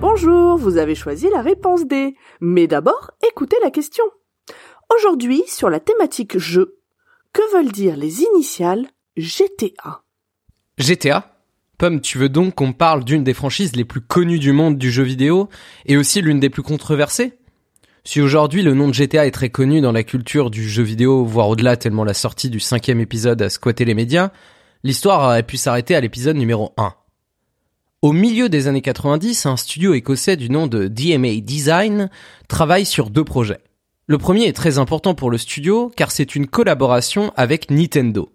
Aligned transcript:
Bonjour, 0.00 0.56
vous 0.58 0.76
avez 0.76 0.94
choisi 0.94 1.28
la 1.30 1.42
réponse 1.42 1.86
D. 1.86 2.14
Mais 2.40 2.66
d'abord, 2.66 3.10
écoutez 3.28 3.56
la 3.62 3.70
question. 3.70 4.04
Aujourd'hui, 4.94 5.42
sur 5.46 5.68
la 5.68 5.80
thématique 5.80 6.38
jeu, 6.38 6.78
que 7.32 7.56
veulent 7.56 7.72
dire 7.72 7.96
les 7.96 8.22
initiales 8.22 8.86
GTA 9.16 10.02
GTA 10.78 11.32
Pomme, 11.78 12.00
tu 12.00 12.16
veux 12.18 12.28
donc 12.30 12.54
qu'on 12.54 12.72
parle 12.72 13.04
d'une 13.04 13.24
des 13.24 13.34
franchises 13.34 13.76
les 13.76 13.84
plus 13.84 14.00
connues 14.00 14.38
du 14.38 14.52
monde 14.52 14.78
du 14.78 14.90
jeu 14.90 15.02
vidéo 15.02 15.48
et 15.84 15.96
aussi 15.96 16.22
l'une 16.22 16.40
des 16.40 16.48
plus 16.48 16.62
controversées? 16.62 17.34
Si 18.06 18.20
aujourd'hui 18.20 18.62
le 18.62 18.72
nom 18.72 18.86
de 18.86 18.94
GTA 18.94 19.26
est 19.26 19.32
très 19.32 19.50
connu 19.50 19.80
dans 19.80 19.90
la 19.90 20.04
culture 20.04 20.48
du 20.48 20.68
jeu 20.68 20.84
vidéo, 20.84 21.24
voire 21.24 21.48
au-delà 21.48 21.76
tellement 21.76 22.04
la 22.04 22.14
sortie 22.14 22.50
du 22.50 22.60
cinquième 22.60 23.00
épisode 23.00 23.42
a 23.42 23.50
squatté 23.50 23.84
les 23.84 23.94
médias, 23.94 24.30
l'histoire 24.84 25.22
aurait 25.22 25.42
pu 25.42 25.56
s'arrêter 25.56 25.96
à 25.96 26.00
l'épisode 26.00 26.36
numéro 26.36 26.72
1. 26.76 26.94
Au 28.02 28.12
milieu 28.12 28.48
des 28.48 28.68
années 28.68 28.80
90, 28.80 29.46
un 29.46 29.56
studio 29.56 29.92
écossais 29.92 30.36
du 30.36 30.50
nom 30.50 30.68
de 30.68 30.86
DMA 30.86 31.40
Design 31.40 32.08
travaille 32.46 32.86
sur 32.86 33.10
deux 33.10 33.24
projets. 33.24 33.58
Le 34.06 34.18
premier 34.18 34.44
est 34.44 34.56
très 34.56 34.78
important 34.78 35.16
pour 35.16 35.28
le 35.28 35.36
studio 35.36 35.90
car 35.96 36.12
c'est 36.12 36.36
une 36.36 36.46
collaboration 36.46 37.32
avec 37.36 37.72
Nintendo. 37.72 38.30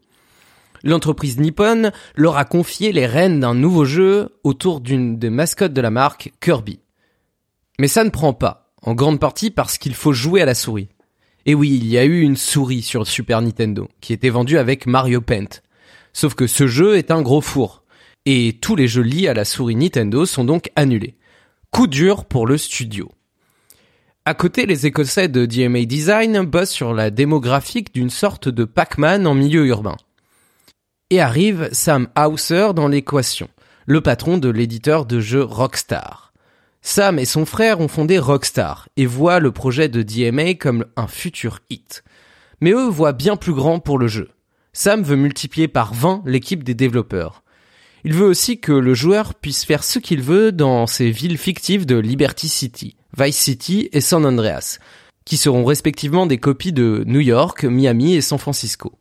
L'entreprise 0.83 1.39
Nippon 1.39 1.91
leur 2.15 2.35
a 2.35 2.43
confié 2.43 2.91
les 2.91 3.05
rênes 3.05 3.39
d'un 3.39 3.55
nouveau 3.55 3.85
jeu 3.85 4.37
autour 4.43 4.81
d'une 4.81 5.17
des 5.17 5.29
mascottes 5.29 5.73
de 5.73 5.79
la 5.79 5.91
marque, 5.91 6.33
Kirby. 6.41 6.81
Mais 7.79 7.87
ça 7.87 8.03
ne 8.03 8.09
prend 8.09 8.33
pas, 8.33 8.60
en 8.81 8.93
grande 8.93 9.19
partie 9.19 9.51
parce 9.51 9.77
qu'il 9.77 9.93
faut 9.93 10.13
jouer 10.13 10.41
à 10.41 10.45
la 10.45 10.55
souris. 10.55 10.89
Et 11.45 11.55
oui, 11.55 11.71
il 11.75 11.87
y 11.87 11.97
a 11.97 12.05
eu 12.05 12.21
une 12.21 12.37
souris 12.37 12.81
sur 12.81 13.07
Super 13.07 13.41
Nintendo, 13.41 13.89
qui 13.99 14.13
était 14.13 14.29
vendue 14.29 14.57
avec 14.57 14.85
Mario 14.85 15.21
Paint. 15.21 15.61
Sauf 16.13 16.35
que 16.35 16.47
ce 16.47 16.67
jeu 16.67 16.97
est 16.97 17.11
un 17.11 17.21
gros 17.21 17.41
four. 17.41 17.83
Et 18.25 18.57
tous 18.61 18.75
les 18.75 18.87
jeux 18.87 19.01
liés 19.01 19.27
à 19.27 19.33
la 19.33 19.45
souris 19.45 19.75
Nintendo 19.75 20.25
sont 20.25 20.43
donc 20.43 20.69
annulés. 20.75 21.15
Coup 21.71 21.87
dur 21.87 22.25
pour 22.25 22.45
le 22.45 22.57
studio. 22.57 23.09
À 24.25 24.35
côté, 24.35 24.67
les 24.67 24.85
Écossais 24.85 25.29
de 25.29 25.47
DMA 25.47 25.85
Design 25.85 26.41
bossent 26.41 26.69
sur 26.69 26.93
la 26.93 27.09
démographique 27.09 27.91
d'une 27.93 28.11
sorte 28.11 28.49
de 28.49 28.65
Pac-Man 28.65 29.25
en 29.25 29.33
milieu 29.33 29.65
urbain. 29.65 29.97
Et 31.09 31.19
arrive 31.19 31.69
Sam 31.71 32.07
Hauser 32.15 32.69
dans 32.75 32.87
l'équation, 32.87 33.49
le 33.87 34.01
patron 34.01 34.37
de 34.37 34.49
l'éditeur 34.49 35.07
de 35.07 35.19
jeux 35.19 35.43
Rockstar. 35.43 36.30
Sam 36.81 37.19
et 37.19 37.25
son 37.25 37.45
frère 37.45 37.79
ont 37.79 37.87
fondé 37.87 38.17
Rockstar 38.17 38.89
et 38.97 39.05
voient 39.05 39.39
le 39.39 39.51
projet 39.51 39.87
de 39.87 40.01
DMA 40.01 40.55
comme 40.55 40.85
un 40.95 41.07
futur 41.07 41.59
hit. 41.69 42.03
Mais 42.59 42.71
eux 42.71 42.87
voient 42.87 43.13
bien 43.13 43.35
plus 43.35 43.53
grand 43.53 43.79
pour 43.79 43.99
le 43.99 44.07
jeu. 44.07 44.29
Sam 44.73 45.03
veut 45.03 45.15
multiplier 45.15 45.67
par 45.67 45.93
20 45.93 46.23
l'équipe 46.25 46.63
des 46.63 46.73
développeurs. 46.73 47.43
Il 48.03 48.13
veut 48.13 48.25
aussi 48.25 48.59
que 48.59 48.71
le 48.71 48.95
joueur 48.95 49.35
puisse 49.35 49.63
faire 49.63 49.83
ce 49.83 49.99
qu'il 49.99 50.21
veut 50.21 50.51
dans 50.51 50.87
ces 50.87 51.11
villes 51.11 51.37
fictives 51.37 51.85
de 51.85 51.97
Liberty 51.97 52.49
City, 52.49 52.95
Vice 53.17 53.37
City 53.37 53.89
et 53.91 54.01
San 54.01 54.25
Andreas, 54.25 54.79
qui 55.23 55.37
seront 55.37 55.65
respectivement 55.65 56.25
des 56.25 56.39
copies 56.39 56.73
de 56.73 57.03
New 57.05 57.19
York, 57.19 57.63
Miami 57.63 58.15
et 58.15 58.21
San 58.21 58.39
Francisco. 58.39 58.97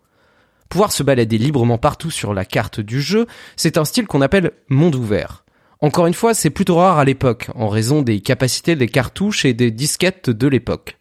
Pouvoir 0.68 0.92
se 0.92 1.02
balader 1.02 1.38
librement 1.38 1.78
partout 1.78 2.10
sur 2.10 2.34
la 2.34 2.44
carte 2.44 2.80
du 2.80 3.00
jeu, 3.00 3.26
c'est 3.56 3.78
un 3.78 3.86
style 3.86 4.06
qu'on 4.06 4.20
appelle 4.20 4.52
monde 4.68 4.94
ouvert. 4.94 5.44
Encore 5.82 6.06
une 6.06 6.14
fois, 6.14 6.34
c'est 6.34 6.50
plutôt 6.50 6.76
rare 6.76 6.98
à 6.98 7.04
l'époque, 7.06 7.48
en 7.54 7.68
raison 7.68 8.02
des 8.02 8.20
capacités 8.20 8.76
des 8.76 8.88
cartouches 8.88 9.46
et 9.46 9.54
des 9.54 9.70
disquettes 9.70 10.28
de 10.28 10.46
l'époque. 10.46 10.98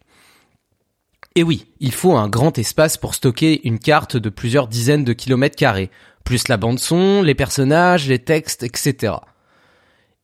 Et 1.36 1.42
oui, 1.42 1.66
il 1.80 1.92
faut 1.92 2.16
un 2.16 2.28
grand 2.28 2.56
espace 2.58 2.96
pour 2.96 3.14
stocker 3.14 3.60
une 3.64 3.78
carte 3.78 4.16
de 4.16 4.30
plusieurs 4.30 4.68
dizaines 4.68 5.04
de 5.04 5.12
kilomètres 5.12 5.56
carrés, 5.56 5.90
plus 6.24 6.48
la 6.48 6.56
bande 6.56 6.78
son, 6.78 7.22
les 7.22 7.34
personnages, 7.34 8.08
les 8.08 8.18
textes, 8.18 8.62
etc. 8.62 9.14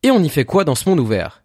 Et 0.03 0.11
on 0.11 0.23
y 0.23 0.29
fait 0.29 0.45
quoi 0.45 0.65
dans 0.65 0.75
ce 0.75 0.89
monde 0.89 1.01
ouvert? 1.01 1.43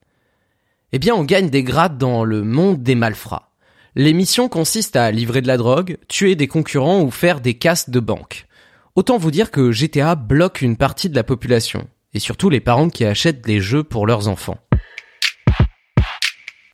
Eh 0.93 0.99
bien, 0.99 1.13
on 1.13 1.23
gagne 1.23 1.49
des 1.49 1.63
grades 1.63 1.97
dans 1.97 2.23
le 2.23 2.43
monde 2.43 2.81
des 2.81 2.95
malfrats. 2.95 3.51
Les 3.95 4.13
missions 4.13 4.47
consistent 4.47 4.95
à 4.95 5.11
livrer 5.11 5.41
de 5.41 5.47
la 5.47 5.57
drogue, 5.57 5.97
tuer 6.07 6.35
des 6.35 6.47
concurrents 6.47 7.01
ou 7.01 7.11
faire 7.11 7.41
des 7.41 7.55
casses 7.55 7.89
de 7.89 7.99
banque. 7.99 8.47
Autant 8.95 9.17
vous 9.17 9.31
dire 9.31 9.51
que 9.51 9.71
GTA 9.71 10.15
bloque 10.15 10.61
une 10.61 10.77
partie 10.77 11.09
de 11.09 11.15
la 11.15 11.23
population, 11.23 11.87
et 12.13 12.19
surtout 12.19 12.49
les 12.49 12.59
parents 12.59 12.89
qui 12.89 13.05
achètent 13.05 13.41
des 13.41 13.59
jeux 13.59 13.83
pour 13.83 14.07
leurs 14.07 14.27
enfants. 14.27 14.57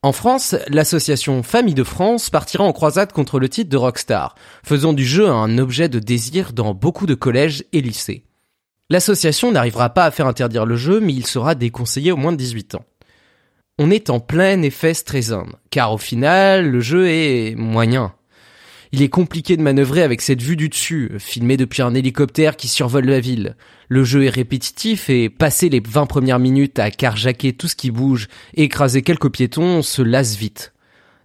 En 0.04 0.12
France, 0.12 0.56
l'association 0.70 1.44
Famille 1.44 1.74
de 1.74 1.84
France 1.84 2.30
partira 2.30 2.64
en 2.64 2.72
croisade 2.72 3.12
contre 3.12 3.40
le 3.40 3.50
titre 3.50 3.70
de 3.70 3.78
Rockstar, 3.78 4.36
faisant 4.64 4.94
du 4.94 5.06
jeu 5.06 5.28
un 5.28 5.58
objet 5.58 5.90
de 5.90 6.00
désir 6.00 6.54
dans 6.54 6.74
beaucoup 6.74 7.08
de 7.08 7.16
collèges 7.16 7.66
et 7.74 7.82
lycées. 7.82 8.24
L'association 8.90 9.52
n'arrivera 9.52 9.90
pas 9.90 10.06
à 10.06 10.12
faire 10.12 10.28
interdire 10.28 10.66
le 10.66 10.78
jeu, 10.78 11.00
mais 11.00 11.14
il 11.14 11.26
sera 11.26 11.56
déconseillé 11.56 12.12
au 12.12 12.18
moins 12.18 12.32
de 12.32 12.38
18 12.38 12.76
ans. 12.76 12.86
On 13.80 13.92
est 13.92 14.10
en 14.10 14.20
plein 14.20 14.62
effet 14.62 14.94
Streisand, 14.94 15.48
car 15.72 15.92
au 15.92 15.98
final, 15.98 16.70
le 16.70 16.80
jeu 16.80 17.10
est 17.10 17.56
moyen. 17.56 18.14
Il 18.92 19.02
est 19.02 19.10
compliqué 19.10 19.58
de 19.58 19.62
manœuvrer 19.62 20.02
avec 20.02 20.22
cette 20.22 20.42
vue 20.42 20.56
du 20.56 20.70
dessus, 20.70 21.12
filmée 21.20 21.58
depuis 21.58 21.82
un 21.82 21.94
hélicoptère 21.94 22.56
qui 22.56 22.68
survole 22.68 23.06
la 23.06 23.20
ville. 23.20 23.56
Le 23.90 24.04
jeu 24.04 24.24
est 24.24 24.30
répétitif 24.30 25.10
et 25.10 25.30
passer 25.30 25.70
les 25.70 25.82
20 25.86 26.06
premières 26.06 26.40
minutes 26.40 26.80
à 26.80 26.90
carjacker 26.92 27.54
tout 27.54 27.68
ce 27.68 27.76
qui 27.76 27.92
bouge 27.92 28.28
et 28.54 28.64
écraser 28.64 29.02
quelques 29.02 29.32
piétons, 29.32 29.78
on 29.78 29.82
se 29.82 30.02
lasse 30.02 30.36
vite. 30.36 30.74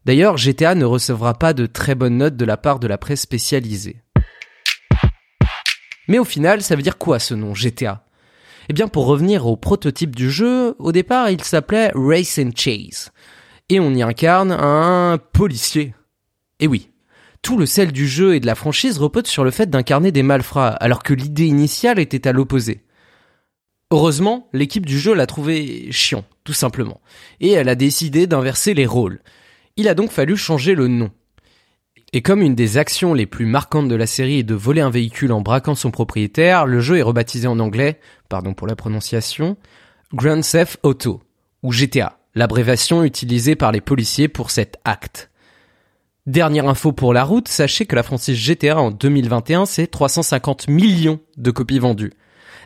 D'ailleurs, 0.05 0.37
GTA 0.37 0.75
ne 0.75 0.84
recevra 0.84 1.34
pas 1.34 1.53
de 1.53 1.67
très 1.67 1.95
bonnes 1.95 2.19
notes 2.19 2.37
de 2.37 2.45
la 2.45 2.56
part 2.56 2.81
de 2.81 2.89
la 2.89 2.99
presse 2.99 3.21
spécialisée. 3.21 4.03
Mais 6.09 6.19
au 6.19 6.25
final, 6.25 6.62
ça 6.62 6.75
veut 6.75 6.83
dire 6.83 6.99
quoi 6.99 7.21
ce 7.21 7.34
nom 7.34 7.55
GTA 7.55 8.05
Eh 8.69 8.73
bien, 8.73 8.89
pour 8.89 9.06
revenir 9.06 9.47
au 9.47 9.56
prototype 9.56 10.17
du 10.17 10.31
jeu, 10.31 10.75
au 10.81 10.91
départ, 10.91 11.31
il 11.31 11.43
s'appelait 11.43 11.93
Race 11.94 12.39
and 12.39 12.50
Chase. 12.56 13.12
Et 13.69 13.79
on 13.79 13.94
y 13.94 14.03
incarne 14.03 14.50
un 14.50 15.19
policier. 15.33 15.94
Et 16.59 16.67
oui, 16.67 16.91
tout 17.42 17.58
le 17.58 17.66
sel 17.66 17.92
du 17.92 18.06
jeu 18.06 18.34
et 18.34 18.41
de 18.41 18.47
la 18.47 18.54
franchise 18.54 18.98
repose 18.98 19.26
sur 19.26 19.44
le 19.44 19.50
fait 19.50 19.69
d'incarner 19.69 20.12
des 20.12 20.22
malfrats, 20.22 20.69
alors 20.69 21.03
que 21.03 21.12
l'idée 21.12 21.47
initiale 21.47 21.98
était 21.98 22.28
à 22.28 22.32
l'opposé. 22.32 22.84
Heureusement, 23.91 24.48
l'équipe 24.53 24.86
du 24.86 24.98
jeu 24.98 25.12
l'a 25.12 25.26
trouvé 25.26 25.91
chiant, 25.91 26.25
tout 26.44 26.54
simplement, 26.54 27.00
et 27.41 27.50
elle 27.50 27.69
a 27.69 27.75
décidé 27.75 28.26
d'inverser 28.26 28.72
les 28.72 28.86
rôles. 28.86 29.20
Il 29.76 29.88
a 29.88 29.94
donc 29.94 30.10
fallu 30.10 30.36
changer 30.36 30.75
le 30.75 30.88
nom. 30.88 31.10
Et 32.14 32.22
comme 32.22 32.42
une 32.42 32.54
des 32.54 32.78
actions 32.78 33.14
les 33.14 33.26
plus 33.26 33.47
marquantes 33.47 33.88
de 33.88 33.94
la 33.94 34.06
série 34.06 34.38
est 34.38 34.44
de 34.44 34.54
voler 34.54 34.81
un 34.81 34.91
véhicule 34.91 35.32
en 35.32 35.41
braquant 35.41 35.75
son 35.75 35.91
propriétaire, 35.91 36.66
le 36.66 36.81
jeu 36.81 36.98
est 36.98 37.02
rebaptisé 37.02 37.48
en 37.48 37.58
anglais, 37.58 37.98
pardon 38.28 38.54
pour 38.54 38.66
la 38.66 38.76
prononciation, 38.76 39.56
Grand 40.14 40.42
Theft 40.42 40.78
Auto, 40.82 41.22
ou 41.62 41.72
GTA, 41.72 42.19
l'abréviation 42.34 43.02
utilisée 43.02 43.56
par 43.56 43.72
les 43.72 43.81
policiers 43.81 44.28
pour 44.28 44.50
cet 44.50 44.76
acte. 44.84 45.31
Dernière 46.26 46.69
info 46.69 46.92
pour 46.92 47.12
la 47.12 47.24
route, 47.24 47.48
sachez 47.48 47.84
que 47.84 47.96
la 47.96 48.04
franchise 48.04 48.38
GTA 48.38 48.78
en 48.78 48.92
2021, 48.92 49.66
c'est 49.66 49.88
350 49.88 50.69
millions 50.69 51.19
de 51.36 51.50
copies 51.50 51.80
vendues. 51.80 52.12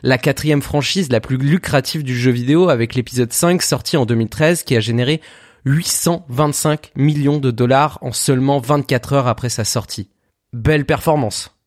La 0.03 0.19
quatrième 0.19 0.61
franchise 0.61 1.11
la 1.11 1.21
plus 1.21 1.37
lucrative 1.37 2.03
du 2.03 2.15
jeu 2.15 2.29
vidéo 2.29 2.69
avec 2.69 2.93
l'épisode 2.93 3.33
5 3.33 3.63
sorti 3.63 3.97
en 3.97 4.05
2013 4.05 4.61
qui 4.61 4.75
a 4.75 4.79
généré 4.79 5.21
825 5.65 6.91
millions 6.95 7.39
de 7.39 7.49
dollars 7.49 7.97
en 8.01 8.11
seulement 8.11 8.59
24 8.59 9.13
heures 9.13 9.27
après 9.27 9.49
sa 9.49 9.63
sortie. 9.65 10.11
Belle 10.53 10.85
performance. 10.85 11.57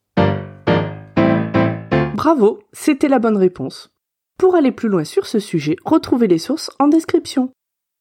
Bravo, 2.15 2.61
c'était 2.73 3.09
la 3.09 3.19
bonne 3.19 3.37
réponse. 3.37 3.91
Pour 4.39 4.55
aller 4.55 4.71
plus 4.71 4.89
loin 4.89 5.03
sur 5.03 5.27
ce 5.27 5.41
sujet, 5.41 5.75
retrouvez 5.85 6.29
les 6.29 6.39
sources 6.39 6.71
en 6.79 6.87
description. 6.87 7.51